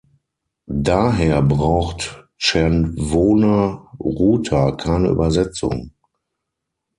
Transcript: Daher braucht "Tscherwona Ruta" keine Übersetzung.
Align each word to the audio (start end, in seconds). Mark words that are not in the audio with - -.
Daher 0.65 1.43
braucht 1.43 2.27
"Tscherwona 2.39 3.91
Ruta" 3.99 4.71
keine 4.71 5.09
Übersetzung. 5.09 5.93